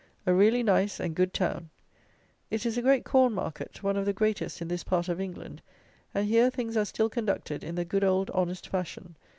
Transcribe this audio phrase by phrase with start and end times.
[0.25, 1.69] A really nice and good town.
[2.49, 5.61] It is a great corn market: one of the greatest in this part of England;
[6.11, 9.15] and here things are still conducted in the good, old, honest fashion.